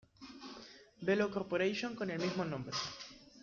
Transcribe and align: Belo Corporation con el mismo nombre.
Belo 1.05 1.29
Corporation 1.29 1.93
con 1.93 2.09
el 2.09 2.17
mismo 2.17 2.43
nombre. 2.43 2.75